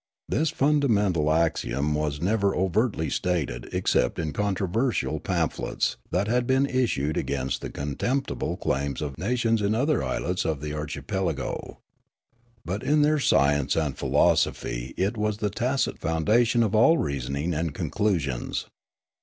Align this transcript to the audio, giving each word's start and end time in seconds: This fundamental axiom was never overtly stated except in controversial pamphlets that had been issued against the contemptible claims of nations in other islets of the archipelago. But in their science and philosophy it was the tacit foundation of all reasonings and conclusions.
This 0.27 0.49
fundamental 0.49 1.31
axiom 1.31 1.93
was 1.93 2.19
never 2.21 2.55
overtly 2.55 3.07
stated 3.07 3.69
except 3.71 4.17
in 4.17 4.33
controversial 4.33 5.19
pamphlets 5.19 5.97
that 6.09 6.27
had 6.27 6.47
been 6.47 6.65
issued 6.65 7.17
against 7.17 7.61
the 7.61 7.69
contemptible 7.69 8.57
claims 8.57 9.03
of 9.03 9.15
nations 9.19 9.61
in 9.61 9.75
other 9.75 10.01
islets 10.03 10.43
of 10.43 10.59
the 10.59 10.73
archipelago. 10.73 11.81
But 12.65 12.81
in 12.81 13.03
their 13.03 13.19
science 13.19 13.75
and 13.75 13.95
philosophy 13.95 14.95
it 14.97 15.17
was 15.17 15.37
the 15.37 15.51
tacit 15.51 15.99
foundation 15.99 16.63
of 16.63 16.73
all 16.73 16.97
reasonings 16.97 17.53
and 17.55 17.71
conclusions. 17.75 18.65